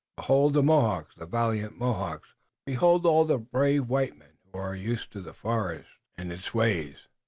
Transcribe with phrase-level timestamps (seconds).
[0.17, 2.21] Behold the Mohawks, the valiant Ganeagaono!
[2.65, 7.07] Behold all the brave white men who are used to the forest and its ways!